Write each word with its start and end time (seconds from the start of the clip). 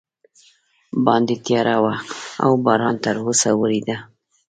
باندې 1.05 1.35
تیاره 1.45 1.75
وه 1.83 1.95
او 2.43 2.51
باران 2.65 2.95
تراوسه 3.05 3.49
ورېده. 3.61 3.97